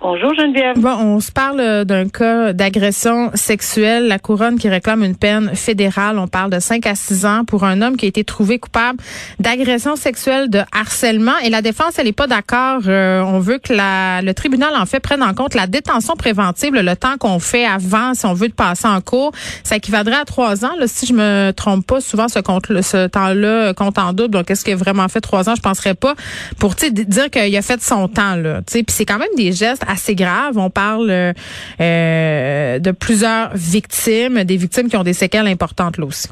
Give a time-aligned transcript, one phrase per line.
[0.00, 0.78] Bonjour Geneviève.
[0.78, 4.06] Bon, on se parle euh, d'un cas d'agression sexuelle.
[4.06, 6.20] La couronne qui réclame une peine fédérale.
[6.20, 8.98] On parle de 5 à 6 ans pour un homme qui a été trouvé coupable
[9.40, 11.36] d'agression sexuelle, de harcèlement.
[11.44, 12.82] Et la défense, elle n'est pas d'accord.
[12.86, 16.74] Euh, on veut que la, le tribunal, en fait, prenne en compte la détention préventive,
[16.74, 19.32] le temps qu'on fait avant, si on veut de passer en cours.
[19.64, 20.76] Ça équivaudrait à 3 ans.
[20.78, 24.30] Là, si je me trompe pas, souvent ce, ce temps-là compte en double.
[24.30, 25.56] Donc, est-ce qu'il a vraiment fait 3 ans?
[25.56, 26.14] Je penserais pas.
[26.60, 28.36] Pour dire qu'il a fait son temps.
[28.36, 30.58] Là, Puis c'est quand même des gestes assez graves.
[30.58, 31.32] On parle euh,
[31.80, 36.28] euh, de plusieurs victimes, des victimes qui ont des séquelles importantes là aussi.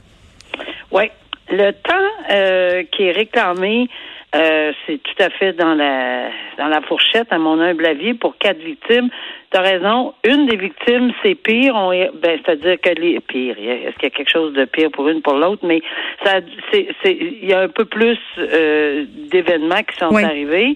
[0.92, 1.10] Oui.
[1.50, 1.94] Le temps
[2.30, 3.88] euh, qui est réclamé,
[4.32, 8.58] c'est tout à fait dans la dans la fourchette, à mon humble avis, pour quatre
[8.58, 9.08] victimes.
[9.50, 10.14] Tu as raison.
[10.24, 11.74] Une des victimes, c'est pire.
[11.76, 13.56] On, ben, c'est-à-dire que les pire.
[13.58, 15.64] Est-ce qu'il y a quelque chose de pire pour une pour l'autre?
[15.64, 15.80] Mais
[16.24, 16.40] ça,
[16.72, 20.24] c'est, c'est, il y a un peu plus euh, d'événements qui sont Oui.
[20.24, 20.74] arrivés.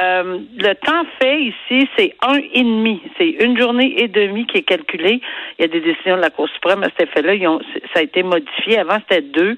[0.00, 3.00] Euh, le temps fait ici, c'est un et demi.
[3.18, 5.20] C'est une journée et demie qui est calculée.
[5.58, 7.34] Il y a des décisions de la Cour suprême à cet effet-là.
[7.34, 7.60] Ils ont,
[7.92, 8.78] ça a été modifié.
[8.78, 9.56] Avant, c'était deux.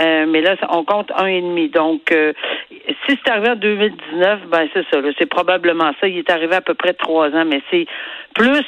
[0.00, 1.68] Euh, mais là, on compte un et demi.
[1.68, 2.32] Donc, euh,
[2.70, 5.00] si c'est arrivé en 2019, ben c'est ça.
[5.00, 5.10] là.
[5.18, 6.08] C'est probablement ça.
[6.08, 7.86] Il est arrivé à peu près trois ans, mais c'est
[8.34, 8.64] plus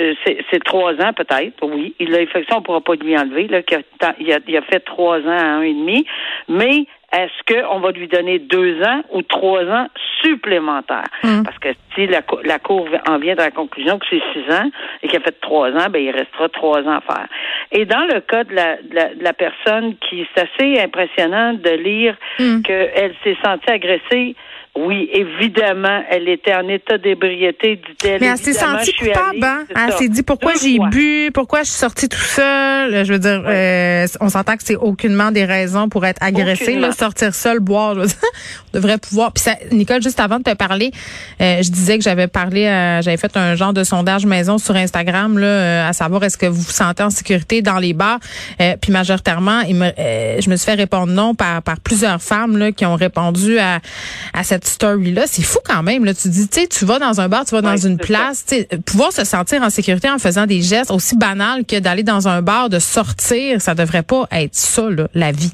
[0.00, 0.14] euh,
[0.50, 1.94] c'est trois ans peut-être, oui.
[1.98, 4.56] Il a fait ça, on ne pourra pas lui enlever, là, a, il, a, il
[4.56, 6.04] a fait trois ans à un et demi.
[6.48, 9.86] Mais est-ce qu'on va lui donner deux ans ou trois ans
[10.22, 11.04] supplémentaires?
[11.24, 11.42] Hum.
[11.44, 14.68] Parce que si la, la Cour en vient à la conclusion que c'est six ans
[15.02, 17.26] et qu'il a fait trois ans, ben il restera trois ans à faire.
[17.72, 21.54] Et dans le cas de la, de la, de la personne qui c'est assez impressionnant
[21.54, 22.62] de lire Hum.
[22.62, 24.36] qu'elle s'est sentie agressée.
[24.76, 28.20] Oui, évidemment, elle était en état d'ébriété, dit-elle.
[28.20, 29.64] Mais elle s'est sentie coupable, hein?
[29.74, 33.04] Elle s'est dit pourquoi j'ai bu, pourquoi je suis sortie tout seul.
[33.04, 36.64] Je veux dire, euh, on s'entend que c'est aucunement des raisons pour être agressé.
[36.68, 36.86] Aucunement.
[36.88, 38.16] Là, sortir seul, boire, je veux dire,
[38.72, 39.32] on devrait pouvoir.
[39.32, 40.92] Puis ça, Nicole, juste avant de te parler,
[41.40, 44.76] euh, je disais que j'avais parlé, à- j'avais fait un genre de sondage maison sur
[44.76, 48.20] Instagram, là, euh, à savoir est-ce que vous vous sentez en sécurité dans les bars.
[48.60, 52.22] Euh, puis majoritairement, il me, euh, je me suis fait répondre non par, par plusieurs
[52.22, 53.80] femmes là, qui ont répondu à,
[54.34, 55.24] à cette story-là.
[55.26, 56.04] C'est fou quand même.
[56.04, 56.14] Là.
[56.14, 58.44] Tu dis, tu sais, tu vas dans un bar, tu vas dans une place,
[58.86, 62.42] pouvoir se sentir en sécurité en faisant des gestes aussi banals que d'aller dans un
[62.42, 65.52] bar, de sortir, ça devrait pas être ça, là, la vie.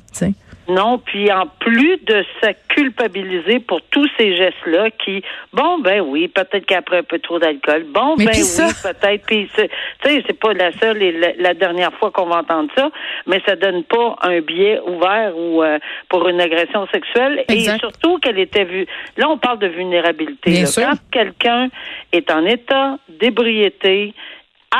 [0.68, 6.28] Non, puis en plus de se culpabiliser pour tous ces gestes-là qui, bon, ben oui,
[6.28, 9.68] peut-être qu'après un peu trop d'alcool, bon, Mais ben oui, peut-être, puis c'est-
[10.02, 12.90] tu sais, c'est pas la seule et la, la dernière fois qu'on va entendre ça,
[13.26, 17.76] mais ça donne pas un biais ouvert ou euh, pour une agression sexuelle Exact.
[17.76, 18.86] et surtout qu'elle était vue.
[19.16, 20.50] Là, on parle de vulnérabilité.
[20.50, 20.66] Bien là.
[20.66, 20.82] sûr.
[20.84, 21.68] Quand quelqu'un
[22.12, 24.14] est en état d'ébriété,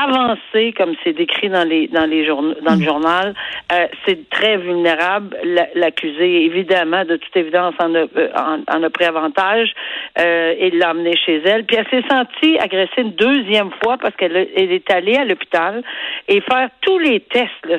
[0.03, 3.33] avancé, comme c'est décrit dans les dans les journaux, dans le journal,
[3.71, 5.35] euh, c'est très vulnérable.
[5.43, 9.73] La- L'accusé, évidemment, de toute évidence, en a, euh, en, en a pris avantage
[10.19, 10.93] euh, et l'a
[11.25, 11.65] chez elle.
[11.65, 15.83] Puis elle s'est sentie agressée une deuxième fois parce qu'elle elle est allée à l'hôpital
[16.27, 17.49] et faire tous les tests.
[17.65, 17.77] Là,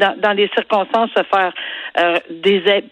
[0.00, 1.52] dans, dans les circonstances, se faire
[1.98, 2.16] euh,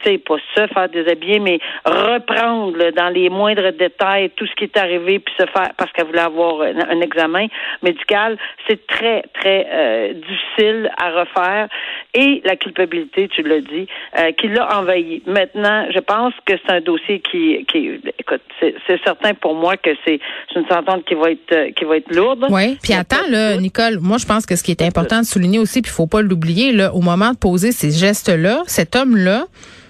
[0.05, 4.65] sais, pas se faire déshabiller, mais reprendre là, dans les moindres détails tout ce qui
[4.65, 7.47] est arrivé, puis se faire parce qu'elle voulait avoir un, un examen
[7.83, 8.37] médical.
[8.69, 11.69] C'est très, très euh, difficile à refaire.
[12.15, 13.87] Et la culpabilité, tu l'as dit,
[14.19, 15.23] euh, qui l'a envahi.
[15.27, 19.91] Maintenant, je pense que c'est un dossier qui, qui écoute, c'est certain pour moi que
[20.05, 20.21] c'est
[20.55, 22.47] une sentence qui va être euh, qui va être lourde.
[22.51, 23.57] Oui, puis attends là.
[23.57, 26.07] Nicole, moi je pense que ce qui est important de souligner aussi, puis il faut
[26.07, 29.45] pas l'oublier là, au moment de poser ces gestes-là, cet homme-là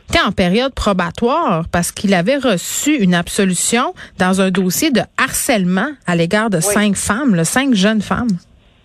[0.09, 5.91] était en période probatoire parce qu'il avait reçu une absolution dans un dossier de harcèlement
[6.07, 8.37] à l'égard de cinq femmes, là, cinq jeunes femmes.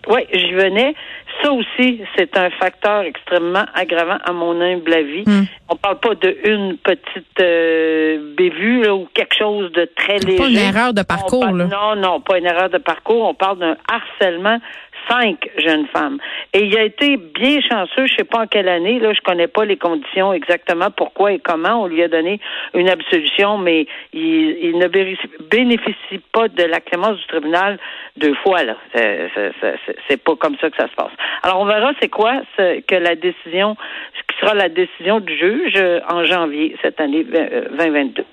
[0.08, 0.94] Oui, j'y venais.
[1.42, 5.24] Ça aussi, c'est un facteur extrêmement aggravant à mon humble avis.
[5.26, 5.44] Hmm.
[5.68, 10.38] On parle pas de une petite euh, bévue là, ou quelque chose de très léger.
[10.38, 11.64] Pas une erreur de parcours, parle- là.
[11.66, 13.28] Non, non, pas une erreur de parcours.
[13.28, 14.58] On parle d'un harcèlement
[15.08, 16.18] cinq jeunes femmes.
[16.52, 19.46] Et il a été bien chanceux, je sais pas en quelle année, là, je connais
[19.48, 22.40] pas les conditions exactement pourquoi et comment on lui a donné
[22.74, 27.78] une absolution, mais il, ne bénéficie- pas de la clémence du tribunal
[28.16, 28.76] deux fois, là.
[28.94, 29.30] C'est-
[30.24, 31.12] pas comme ça que ça se passe.
[31.42, 33.76] Alors, on verra c'est quoi ce que la décision,
[34.14, 38.24] ce qui sera la décision du juge euh, en janvier cette année euh, 2022.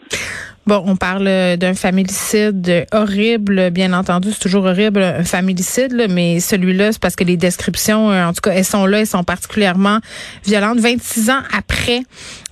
[0.65, 6.39] Bon, on parle euh, d'un familicide horrible, bien entendu, c'est toujours horrible, un familicide, mais
[6.39, 9.25] celui-là, c'est parce que les descriptions, euh, en tout cas, elles sont là, elles sont
[9.25, 9.99] particulièrement
[10.45, 10.79] violentes.
[10.79, 12.03] 26 ans après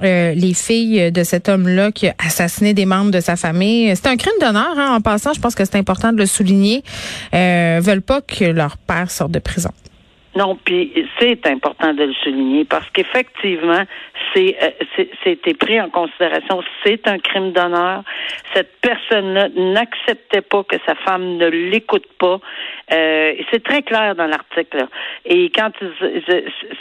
[0.04, 4.08] euh, les filles de cet homme-là qui a assassiné des membres de sa famille, c'est
[4.08, 6.84] un crime d'honneur, hein, en passant, je pense que c'est important de le souligner,
[7.34, 9.72] euh, veulent pas que leur père sorte de prison.
[10.36, 13.84] Non, puis c'est important de le souligner parce qu'effectivement,
[14.34, 16.64] c'est euh, c'était pris en considération.
[16.84, 18.04] C'est un crime d'honneur.
[18.56, 22.40] Cette personne-là n'acceptait pas que sa femme ne l'écoute pas.
[22.92, 24.88] Euh, c'est très clair dans l'article.
[25.26, 25.72] Et quand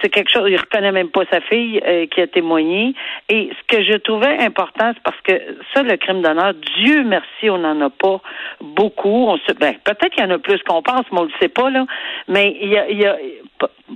[0.01, 2.95] c'est quelque chose, il reconnaît même pas sa fille euh, qui a témoigné.
[3.29, 5.39] Et ce que je trouvais important, c'est parce que
[5.75, 8.21] ça, le crime d'honneur, Dieu merci, on n'en a pas
[8.61, 9.27] beaucoup.
[9.29, 11.49] On se, ben, peut-être qu'il y en a plus qu'on pense, mais on le sait
[11.49, 11.85] pas là.
[12.29, 13.17] Mais il y a, il y a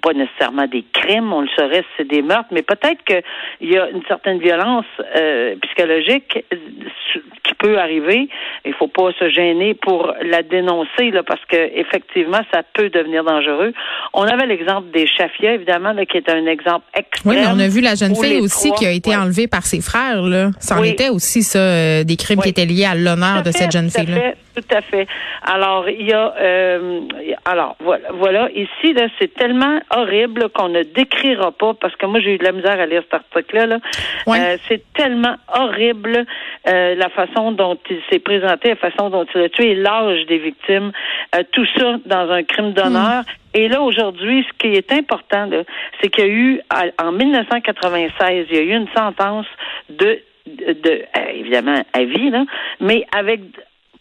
[0.05, 3.79] pas nécessairement des crimes, on le saurait si c'est des meurtres, mais peut-être qu'il y
[3.79, 4.85] a une certaine violence
[5.17, 6.45] euh, psychologique
[7.43, 8.29] qui peut arriver.
[8.67, 13.25] Il faut pas se gêner pour la dénoncer là, parce que effectivement, ça peut devenir
[13.25, 13.73] dangereux.
[14.13, 17.33] On avait l'exemple des Chafia, évidemment, là, qui est un exemple extrême.
[17.33, 19.81] Oui, mais on a vu la jeune fille aussi qui a été enlevée par ses
[19.81, 20.21] frères.
[20.21, 20.51] Là.
[20.61, 23.73] Ça en était aussi ça, euh, des crimes qui étaient liés à l'honneur de cette
[23.73, 24.35] jeune fille-là.
[24.55, 25.09] Tout à fait.
[25.43, 27.01] Alors, il y a, euh,
[27.45, 28.49] alors voilà, voilà.
[28.53, 32.45] Ici, là, c'est tellement horrible qu'on ne décrira pas parce que moi, j'ai eu de
[32.45, 33.67] la misère à lire cet article-là.
[33.67, 33.79] Là.
[34.29, 36.25] Euh, c'est tellement horrible
[36.69, 40.39] euh, la façon dont il s'est présenté, la façon dont il a tué, l'âge des
[40.39, 40.93] victimes,
[41.35, 43.23] euh, tout ça dans un crime d'honneur.
[43.23, 43.25] Mm.
[43.55, 45.49] Et là, aujourd'hui, ce qui est important,
[46.01, 46.61] c'est qu'il y a eu,
[47.03, 49.47] en 1996, il y a eu une sentence
[49.89, 51.05] de de,
[51.35, 52.45] évidemment à vie, là,
[52.81, 53.41] mais avec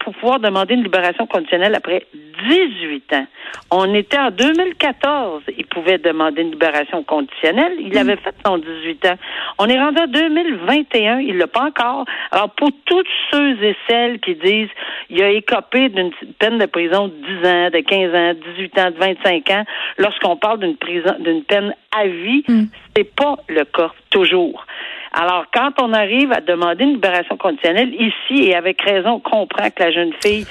[0.03, 2.05] pour pouvoir demander une libération conditionnelle après
[2.49, 3.25] 18 ans.
[3.71, 7.73] On était en 2014, il pouvait demander une libération conditionnelle.
[7.79, 9.17] Il avait fait son 18 ans.
[9.59, 12.05] On est rendu en 2021, il l'a pas encore.
[12.31, 14.69] Alors, pour tous ceux et celles qui disent
[15.09, 18.91] il a écopé d'une peine de prison de 10 ans, de 15 ans, 18 ans,
[18.91, 19.63] de 25 ans,
[19.97, 22.63] lorsqu'on parle d'une prison, d'une peine à vie, mm.
[22.95, 24.65] c'est pas le cas toujours.
[25.13, 29.69] Alors, quand on arrive à demander une libération conditionnelle, ici, et avec raison, on comprend
[29.69, 30.45] que la jeune fille,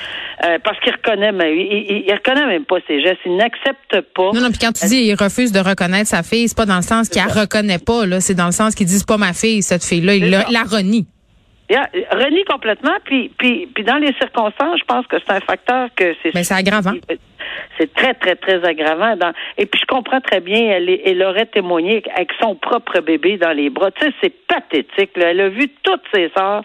[0.44, 4.30] euh, parce qu'il reconnaît, mais il, il, reconnaît même pas ses gestes, il n'accepte pas.
[4.32, 6.76] Non, non, puis quand tu dis il refuse de reconnaître sa fille, c'est pas dans
[6.76, 9.18] le sens qu'il la reconnaît pas, là, c'est dans le sens qu'il dit c'est pas
[9.18, 10.44] ma fille, cette fille-là, il la,
[11.70, 12.44] la renie.
[12.44, 16.34] Complètement, puis, puis, puis dans les circonstances, je pense que c'est un facteur que c'est.
[16.34, 16.92] Mais c'est aggravant.
[17.78, 19.16] C'est très, très, très aggravant.
[19.16, 23.36] Dans, et puis je comprends très bien, elle, elle aurait témoigné avec son propre bébé
[23.36, 23.90] dans les bras.
[23.90, 25.10] Tu sais, c'est pathétique.
[25.16, 26.62] Elle a vu toutes ses sœurs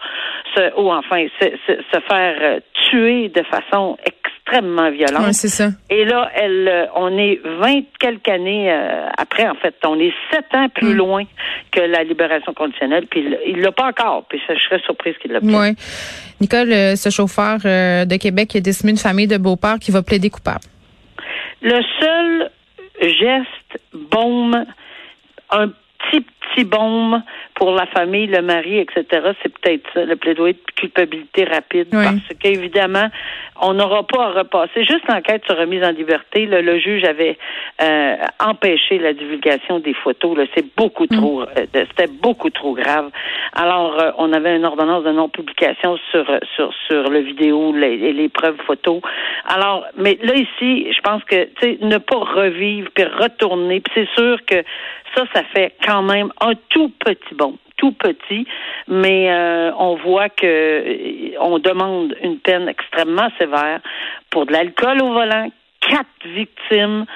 [0.54, 2.60] se, ou enfin se, se, faire euh,
[2.90, 3.96] tuer de façon
[4.48, 5.26] extrêmement violente.
[5.26, 5.70] Ouais, c'est ça.
[5.90, 10.12] Et là, elle, euh, on est vingt quelques années euh, après, en fait, on est
[10.32, 10.96] sept ans plus mm.
[10.96, 11.24] loin
[11.70, 13.06] que la libération conditionnelle.
[13.06, 14.24] Puis il l'a pas encore.
[14.28, 15.46] Puis je serais surprise qu'il l'a pas.
[15.46, 15.74] Oui.
[16.40, 20.30] Nicole, ce chauffeur de Québec qui a décimé une famille de Beauport qui va plaider
[20.30, 20.64] coupable.
[21.62, 22.50] Le seul
[23.00, 24.64] geste, baume,
[25.50, 26.24] un petit,
[26.54, 27.22] petit baume
[27.58, 29.04] pour la famille, le mari, etc.,
[29.42, 31.88] c'est peut-être ça, le plaidoyer de culpabilité rapide.
[31.90, 33.08] Parce qu'évidemment,
[33.60, 34.84] on n'aura pas à repasser.
[34.84, 37.36] Juste l'enquête sur remise en liberté, le juge avait
[37.82, 40.38] euh, empêché la divulgation des photos.
[40.54, 41.16] C'est beaucoup mm.
[41.16, 43.10] trop, euh, c'était beaucoup trop grave.
[43.54, 48.28] Alors, euh, on avait une ordonnance de non-publication sur sur sur le vidéo, les, les
[48.28, 49.00] preuves photos.
[49.46, 53.80] Alors, mais là ici, je pense que tu sais, ne pas revivre puis retourner.
[53.80, 54.62] Puis c'est sûr que
[55.14, 57.47] ça, ça fait quand même un tout petit bon
[57.78, 58.46] tout petit,
[58.88, 63.80] mais euh, on voit que euh, on demande une peine extrêmement sévère
[64.30, 65.48] pour de l'alcool au volant,
[65.80, 67.06] quatre victimes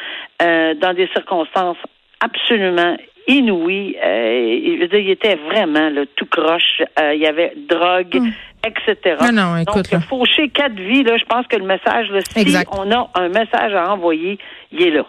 [0.41, 1.77] euh, dans des circonstances
[2.21, 2.97] absolument
[3.29, 3.97] inouïes.
[4.01, 6.83] il, il était vraiment le tout croche.
[7.13, 8.15] il y avait drogue.
[8.15, 8.31] Hmm.
[8.65, 9.17] etc.
[9.21, 12.57] Non, non, écoute, Donc, faucher quatre vies, là, je pense que le message, là, si
[12.73, 14.39] on a un message à envoyer,
[14.71, 15.05] il est là.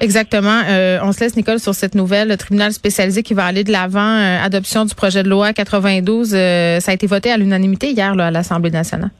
[0.00, 0.62] Exactement.
[0.68, 2.28] Euh, on se laisse, Nicole, sur cette nouvelle.
[2.28, 6.34] Le tribunal spécialisé qui va aller de l'avant, euh, adoption du projet de loi 92.
[6.34, 9.10] Euh, ça a été voté à l'unanimité hier là, à l'Assemblée nationale.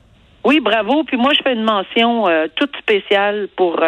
[0.45, 1.05] Oui, bravo.
[1.05, 2.27] Puis moi, je fais une mention
[2.57, 3.81] toute spéciale pour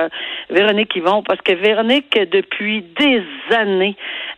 [0.49, 3.23] Véronique Yvon, parce que Véronique, depuis des
[3.55, 3.95] années,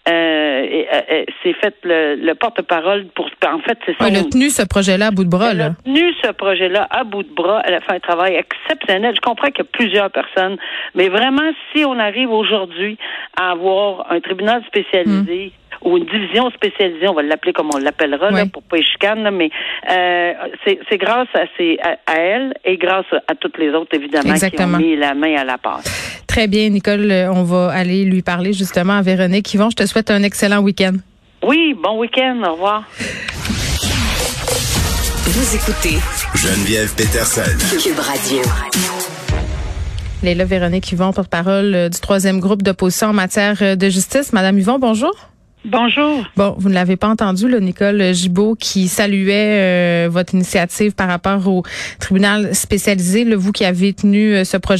[0.09, 3.27] euh, s'est fait le, porte-parole pour.
[3.47, 4.09] En fait, c'est ça.
[4.09, 5.50] elle a tenu ce projet-là à bout de bras.
[5.53, 7.62] Elle a tenu ce projet-là à bout de bras.
[7.65, 9.15] Elle a fait un travail exceptionnel.
[9.15, 10.57] Je comprends qu'il y a plusieurs personnes,
[10.95, 12.97] mais vraiment, si on arrive aujourd'hui
[13.37, 15.53] à avoir un tribunal spécialisé.
[15.53, 15.88] Hmm.
[15.88, 19.50] ou une division spécialisée, on va l'appeler comme on l'appellera là, pour pas chicane, mais
[19.91, 20.33] euh,
[20.65, 21.45] c'est grâce à,
[22.07, 25.45] à, elle et grâce à toutes les autres évidemment qui ont mis la main à
[25.45, 26.17] la pâte.
[26.38, 27.11] Très bien, Nicole.
[27.35, 29.71] On va aller lui parler justement à Véronique Yvon.
[29.71, 30.92] Je te souhaite un excellent week-end.
[31.42, 32.40] Oui, bon week-end.
[32.47, 32.85] Au revoir.
[35.25, 35.99] Vous écoutez
[36.37, 37.40] Geneviève Peterson.
[37.83, 38.40] Cube Radio.
[40.23, 44.33] Léla Véronique Yvon, porte-parole euh, du troisième groupe d'opposition en matière euh, de justice.
[44.33, 45.11] Madame Yvon, bonjour.
[45.64, 46.25] Bonjour.
[46.37, 51.09] Bon, vous ne l'avez pas entendu, le Nicole Gibault, qui saluait euh, votre initiative par
[51.09, 51.64] rapport au
[51.99, 54.76] tribunal spécialisé, le vous qui avez tenu ce projet